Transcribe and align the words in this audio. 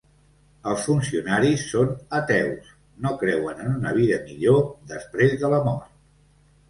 Els 0.69 0.85
funcionaris 0.85 1.65
són 1.73 1.91
ateus: 2.19 2.71
no 3.05 3.13
creuen 3.25 3.61
en 3.67 3.79
una 3.81 3.93
vida 3.99 4.19
millor 4.31 4.61
després 4.95 5.37
de 5.45 5.53
la 5.57 5.61
mort. 5.69 5.93